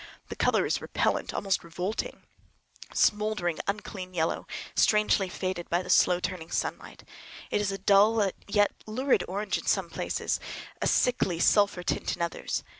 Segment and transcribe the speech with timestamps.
[0.29, 2.23] The color is repellant, almost revolting;
[2.91, 7.03] a smouldering, unclean yellow, strangely faded by the slow turning sunlight.
[7.51, 10.39] It is a dull yet lurid orange in some places,
[10.81, 12.63] a sickly sulphur tint in others.